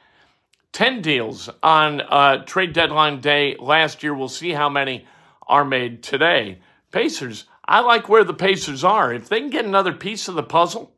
10 0.73 1.03
deals 1.03 1.51
on 1.63 2.01
uh, 2.01 2.45
trade 2.45 2.73
deadline 2.73 3.21
day 3.21 3.57
last 3.59 4.03
year. 4.03 4.15
We'll 4.15 4.29
see 4.29 4.51
how 4.51 4.69
many 4.69 5.07
are 5.47 5.65
made 5.65 6.03
today. 6.03 6.61
Pacers 6.91 7.47
I 7.65 7.81
like 7.81 8.09
where 8.09 8.25
the 8.25 8.35
Pacers 8.35 8.85
are. 8.85 9.13
If 9.13 9.29
they 9.29 9.41
can 9.41 9.51
get 9.51 9.65
another 9.65 9.93
piece 9.93 10.29
of 10.29 10.35
the 10.35 10.43
puzzle, 10.43 10.92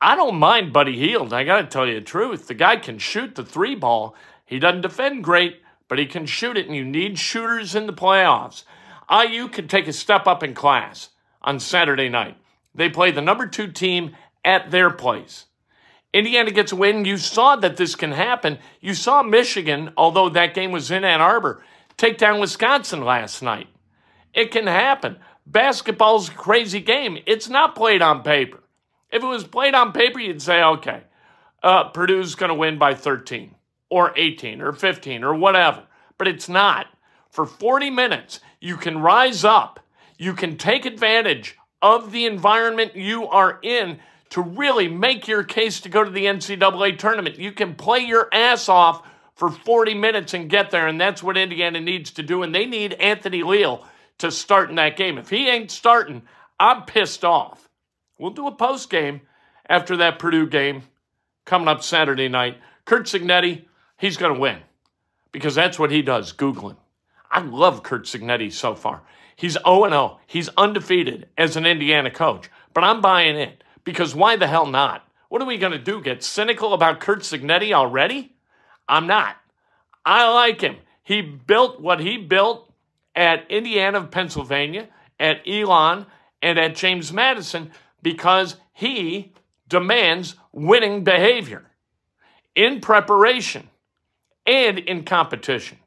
I 0.00 0.16
don't 0.16 0.36
mind 0.36 0.72
Buddy 0.72 0.98
Hield. 0.98 1.32
I 1.32 1.44
got 1.44 1.62
to 1.62 1.66
tell 1.66 1.86
you 1.86 1.94
the 1.94 2.00
truth. 2.00 2.46
The 2.46 2.54
guy 2.54 2.76
can 2.76 2.98
shoot 2.98 3.34
the 3.34 3.44
three 3.44 3.74
ball. 3.74 4.14
He 4.44 4.58
doesn't 4.58 4.82
defend 4.82 5.24
great, 5.24 5.62
but 5.88 5.98
he 5.98 6.06
can 6.06 6.26
shoot 6.26 6.56
it, 6.56 6.66
and 6.66 6.76
you 6.76 6.84
need 6.84 7.18
shooters 7.18 7.74
in 7.74 7.86
the 7.86 7.92
playoffs. 7.92 8.64
IU 9.10 9.48
can 9.48 9.68
take 9.68 9.88
a 9.88 9.92
step 9.92 10.26
up 10.26 10.42
in 10.42 10.54
class 10.54 11.10
on 11.42 11.60
Saturday 11.60 12.08
night. 12.08 12.36
They 12.74 12.88
play 12.88 13.10
the 13.10 13.22
number 13.22 13.46
two 13.46 13.70
team 13.70 14.16
at 14.44 14.70
their 14.70 14.90
place. 14.90 15.46
Indiana 16.12 16.50
gets 16.50 16.72
a 16.72 16.76
win. 16.76 17.04
You 17.04 17.16
saw 17.16 17.56
that 17.56 17.76
this 17.76 17.94
can 17.94 18.12
happen. 18.12 18.58
You 18.80 18.94
saw 18.94 19.22
Michigan, 19.22 19.92
although 19.96 20.28
that 20.28 20.54
game 20.54 20.70
was 20.72 20.90
in 20.90 21.04
Ann 21.04 21.20
Arbor, 21.20 21.62
take 21.96 22.18
down 22.18 22.40
Wisconsin 22.40 23.04
last 23.04 23.42
night. 23.42 23.68
It 24.32 24.50
can 24.50 24.66
happen. 24.66 25.18
Basketball's 25.46 26.28
a 26.28 26.32
crazy 26.32 26.80
game. 26.80 27.18
It's 27.26 27.48
not 27.48 27.74
played 27.74 28.02
on 28.02 28.22
paper. 28.22 28.63
If 29.14 29.22
it 29.22 29.26
was 29.26 29.44
played 29.44 29.76
on 29.76 29.92
paper, 29.92 30.18
you'd 30.18 30.42
say, 30.42 30.60
okay, 30.60 31.04
uh, 31.62 31.90
Purdue's 31.90 32.34
going 32.34 32.48
to 32.48 32.54
win 32.54 32.78
by 32.78 32.94
13 32.94 33.54
or 33.88 34.12
18 34.16 34.60
or 34.60 34.72
15 34.72 35.22
or 35.22 35.36
whatever. 35.36 35.84
But 36.18 36.26
it's 36.26 36.48
not. 36.48 36.86
For 37.30 37.46
40 37.46 37.90
minutes, 37.90 38.40
you 38.60 38.76
can 38.76 38.98
rise 38.98 39.44
up, 39.44 39.78
you 40.18 40.34
can 40.34 40.56
take 40.56 40.84
advantage 40.84 41.56
of 41.80 42.10
the 42.10 42.26
environment 42.26 42.96
you 42.96 43.28
are 43.28 43.60
in 43.62 44.00
to 44.30 44.40
really 44.42 44.88
make 44.88 45.28
your 45.28 45.44
case 45.44 45.80
to 45.82 45.88
go 45.88 46.02
to 46.02 46.10
the 46.10 46.24
NCAA 46.24 46.98
tournament. 46.98 47.38
You 47.38 47.52
can 47.52 47.76
play 47.76 48.00
your 48.00 48.28
ass 48.32 48.68
off 48.68 49.06
for 49.36 49.48
40 49.48 49.94
minutes 49.94 50.34
and 50.34 50.50
get 50.50 50.72
there, 50.72 50.88
and 50.88 51.00
that's 51.00 51.22
what 51.22 51.36
Indiana 51.36 51.80
needs 51.80 52.10
to 52.12 52.24
do. 52.24 52.42
And 52.42 52.52
they 52.52 52.66
need 52.66 52.94
Anthony 52.94 53.44
Leal 53.44 53.86
to 54.18 54.32
start 54.32 54.70
in 54.70 54.76
that 54.76 54.96
game. 54.96 55.18
If 55.18 55.30
he 55.30 55.48
ain't 55.48 55.70
starting, 55.70 56.22
I'm 56.58 56.82
pissed 56.82 57.24
off. 57.24 57.63
We'll 58.18 58.30
do 58.30 58.46
a 58.46 58.52
post 58.52 58.90
game 58.90 59.22
after 59.68 59.96
that 59.96 60.18
Purdue 60.18 60.46
game 60.46 60.82
coming 61.44 61.68
up 61.68 61.82
Saturday 61.82 62.28
night. 62.28 62.58
Curt 62.84 63.06
Cignetti, 63.06 63.64
he's 63.98 64.16
going 64.16 64.34
to 64.34 64.40
win 64.40 64.58
because 65.32 65.54
that's 65.54 65.78
what 65.78 65.90
he 65.90 66.02
does, 66.02 66.32
Googling. 66.32 66.76
I 67.30 67.40
love 67.40 67.82
Curt 67.82 68.04
Cignetti 68.04 68.52
so 68.52 68.74
far. 68.74 69.02
He's 69.36 69.58
0 69.66 69.88
0. 69.88 70.20
He's 70.26 70.48
undefeated 70.56 71.28
as 71.36 71.56
an 71.56 71.66
Indiana 71.66 72.10
coach. 72.10 72.48
But 72.72 72.84
I'm 72.84 73.00
buying 73.00 73.36
it 73.36 73.64
because 73.84 74.14
why 74.14 74.36
the 74.36 74.46
hell 74.46 74.66
not? 74.66 75.06
What 75.28 75.42
are 75.42 75.46
we 75.46 75.58
going 75.58 75.72
to 75.72 75.78
do? 75.78 76.00
Get 76.00 76.22
cynical 76.22 76.72
about 76.72 77.00
Curt 77.00 77.20
Cignetti 77.20 77.72
already? 77.72 78.36
I'm 78.88 79.06
not. 79.06 79.36
I 80.04 80.32
like 80.32 80.60
him. 80.60 80.76
He 81.02 81.22
built 81.22 81.80
what 81.80 82.00
he 82.00 82.18
built 82.18 82.72
at 83.16 83.50
Indiana 83.50 84.04
Pennsylvania, 84.04 84.88
at 85.18 85.40
Elon, 85.46 86.06
and 86.42 86.58
at 86.58 86.76
James 86.76 87.12
Madison 87.12 87.72
because 88.04 88.56
he 88.72 89.32
demands 89.66 90.36
winning 90.52 91.02
behavior 91.02 91.64
in 92.54 92.80
preparation 92.80 93.68
and 94.46 94.78
in 94.78 95.04
competition. 95.04 95.78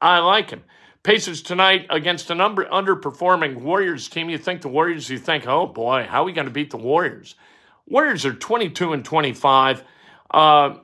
I 0.00 0.18
like 0.18 0.50
him. 0.50 0.62
Pacers 1.02 1.42
tonight 1.42 1.86
against 1.90 2.30
an 2.30 2.40
under, 2.40 2.64
underperforming 2.64 3.62
Warriors 3.62 4.08
team. 4.08 4.28
You 4.28 4.38
think 4.38 4.60
the 4.60 4.68
Warriors, 4.68 5.08
you 5.08 5.18
think, 5.18 5.48
oh 5.48 5.66
boy, 5.66 6.06
how 6.08 6.22
are 6.22 6.26
we 6.26 6.32
going 6.32 6.46
to 6.46 6.52
beat 6.52 6.70
the 6.70 6.76
Warriors? 6.76 7.34
Warriors 7.86 8.26
are 8.26 8.34
22 8.34 8.92
and 8.92 9.04
25. 9.04 9.82
Uh, 10.30 10.76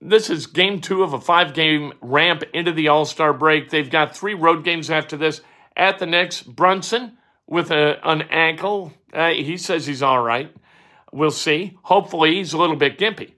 this 0.00 0.30
is 0.30 0.46
game 0.46 0.80
two 0.80 1.02
of 1.02 1.12
a 1.12 1.20
five 1.20 1.52
game 1.52 1.92
ramp 2.00 2.42
into 2.54 2.72
the 2.72 2.88
All 2.88 3.04
Star 3.04 3.34
break. 3.34 3.68
They've 3.68 3.90
got 3.90 4.16
three 4.16 4.34
road 4.34 4.64
games 4.64 4.90
after 4.90 5.16
this 5.16 5.42
at 5.76 5.98
the 5.98 6.06
Knicks. 6.06 6.42
Brunson 6.42 7.18
with 7.46 7.70
a, 7.70 7.98
an 8.08 8.22
ankle. 8.22 8.92
Uh, 9.16 9.30
he 9.30 9.56
says 9.56 9.86
he's 9.86 10.02
all 10.02 10.22
right. 10.22 10.54
We'll 11.10 11.30
see. 11.30 11.78
Hopefully, 11.84 12.34
he's 12.34 12.52
a 12.52 12.58
little 12.58 12.76
bit 12.76 12.98
gimpy. 12.98 13.32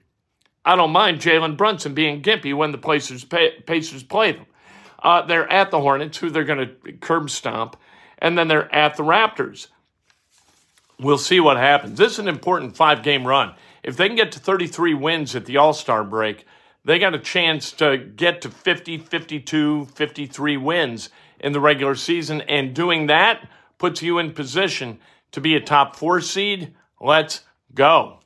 I 0.65 0.75
don't 0.75 0.91
mind 0.91 1.19
Jalen 1.19 1.55
Brunson 1.55 1.93
being 1.93 2.21
gimpy 2.21 2.53
when 2.53 2.73
the 2.73 2.77
Pacers, 2.77 3.23
Pacers 3.23 4.03
play 4.03 4.33
them. 4.33 4.45
Uh, 5.01 5.25
they're 5.25 5.49
at 5.49 5.71
the 5.71 5.79
Hornets, 5.79 6.17
who 6.17 6.29
they're 6.29 6.43
going 6.43 6.67
to 6.83 6.91
curb 6.93 7.29
stomp, 7.29 7.77
and 8.17 8.37
then 8.37 8.49
they're 8.49 8.73
at 8.75 8.97
the 8.97 9.03
Raptors. 9.03 9.67
We'll 10.99 11.17
see 11.17 11.39
what 11.39 11.55
happens. 11.55 11.97
This 11.97 12.13
is 12.13 12.19
an 12.19 12.27
important 12.27 12.75
five 12.75 13.01
game 13.01 13.25
run. 13.25 13.55
If 13.81 13.95
they 13.95 14.07
can 14.07 14.17
get 14.17 14.33
to 14.33 14.39
33 14.39 14.93
wins 14.95 15.33
at 15.33 15.45
the 15.45 15.55
All 15.55 15.71
Star 15.71 16.03
break, 16.03 16.45
they 16.83 16.99
got 16.99 17.15
a 17.15 17.19
chance 17.19 17.71
to 17.73 17.97
get 17.97 18.41
to 18.41 18.49
50, 18.49 18.97
52, 18.97 19.85
53 19.85 20.57
wins 20.57 21.09
in 21.39 21.53
the 21.53 21.61
regular 21.61 21.95
season. 21.95 22.41
And 22.41 22.73
doing 22.73 23.07
that 23.07 23.47
puts 23.77 24.01
you 24.01 24.17
in 24.17 24.33
position 24.33 24.99
to 25.31 25.41
be 25.41 25.55
a 25.55 25.61
top 25.61 25.95
four 25.95 26.21
seed. 26.21 26.73
Let's 26.99 27.41
go. 27.73 28.19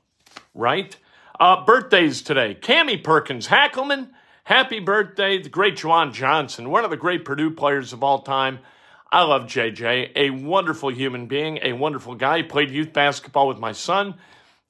Right? 0.53 0.95
Uh, 1.39 1.65
birthdays 1.65 2.21
today. 2.21 2.57
Cami 2.59 3.03
Perkins 3.03 3.47
Hackelman. 3.47 4.09
Happy 4.45 4.81
birthday, 4.81 5.41
the 5.41 5.47
great 5.47 5.77
JaJuan 5.77 6.11
Johnson, 6.11 6.69
one 6.69 6.83
of 6.83 6.89
the 6.89 6.97
great 6.97 7.23
Purdue 7.23 7.51
players 7.51 7.93
of 7.93 8.03
all 8.03 8.23
time. 8.23 8.59
I 9.09 9.21
love 9.21 9.43
JJ, 9.43 10.11
a 10.17 10.31
wonderful 10.31 10.89
human 10.91 11.27
being, 11.27 11.59
a 11.61 11.71
wonderful 11.71 12.15
guy. 12.15 12.37
He 12.37 12.43
played 12.43 12.69
youth 12.69 12.91
basketball 12.91 13.47
with 13.47 13.57
my 13.57 13.71
son 13.71 14.15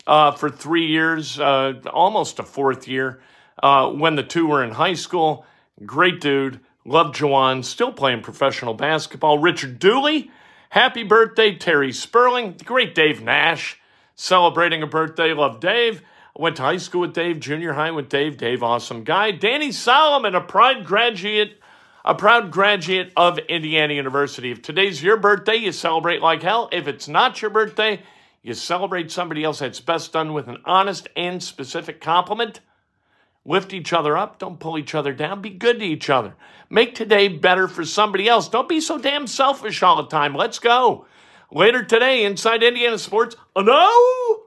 uh, 0.05 0.31
for 0.31 0.49
three 0.49 0.85
years, 0.85 1.39
uh, 1.39 1.81
almost 1.91 2.37
a 2.37 2.43
fourth 2.43 2.87
year, 2.87 3.21
uh, 3.63 3.89
when 3.89 4.15
the 4.15 4.21
two 4.21 4.45
were 4.45 4.63
in 4.63 4.71
high 4.71 4.93
school. 4.93 5.45
Great 5.85 6.21
dude. 6.21 6.59
Love 6.85 7.15
Juwan, 7.15 7.63
still 7.63 7.93
playing 7.93 8.21
professional 8.21 8.73
basketball. 8.73 9.39
Richard 9.39 9.79
Dooley, 9.79 10.29
happy 10.73 11.03
birthday. 11.03 11.53
Terry 11.53 11.91
Sperling, 11.91 12.57
the 12.57 12.63
great 12.63 12.95
Dave 12.95 13.21
Nash, 13.21 13.79
celebrating 14.15 14.81
a 14.81 14.87
birthday. 14.87 15.31
Love 15.31 15.59
Dave. 15.59 16.01
Went 16.35 16.55
to 16.55 16.63
high 16.63 16.77
school 16.77 17.01
with 17.01 17.13
Dave, 17.13 17.39
junior 17.39 17.73
high 17.73 17.91
with 17.91 18.09
Dave. 18.09 18.37
Dave, 18.37 18.63
awesome 18.63 19.03
guy. 19.03 19.29
Danny 19.29 19.71
Solomon, 19.71 20.33
a 20.33 20.41
proud 20.41 20.83
graduate, 20.83 21.59
a 22.03 22.15
proud 22.15 22.49
graduate 22.49 23.13
of 23.15 23.37
Indiana 23.37 23.93
University. 23.93 24.49
If 24.49 24.63
today's 24.63 25.03
your 25.03 25.17
birthday, 25.17 25.57
you 25.57 25.71
celebrate 25.71 26.23
like 26.23 26.41
hell. 26.41 26.69
If 26.71 26.87
it's 26.87 27.07
not 27.07 27.39
your 27.39 27.51
birthday, 27.51 28.01
you 28.41 28.55
celebrate 28.55 29.11
somebody 29.11 29.43
else. 29.43 29.59
That's 29.59 29.79
best 29.79 30.11
done 30.11 30.33
with 30.33 30.47
an 30.47 30.57
honest 30.65 31.07
and 31.15 31.43
specific 31.43 32.01
compliment. 32.01 32.61
Lift 33.45 33.73
each 33.73 33.91
other 33.91 34.17
up. 34.17 34.39
Don't 34.39 34.59
pull 34.59 34.77
each 34.77 34.95
other 34.95 35.13
down. 35.13 35.41
Be 35.41 35.49
good 35.49 35.79
to 35.79 35.85
each 35.85 36.09
other. 36.09 36.35
Make 36.69 36.95
today 36.95 37.27
better 37.27 37.67
for 37.67 37.83
somebody 37.83 38.27
else. 38.27 38.47
Don't 38.47 38.69
be 38.69 38.79
so 38.79 38.97
damn 38.97 39.27
selfish 39.27 39.83
all 39.83 39.97
the 39.97 40.07
time. 40.07 40.33
Let's 40.33 40.59
go. 40.59 41.05
Later 41.51 41.83
today, 41.83 42.23
Inside 42.23 42.63
Indiana 42.63 42.97
Sports. 42.97 43.35
Oh, 43.55 43.61
no! 43.61 44.42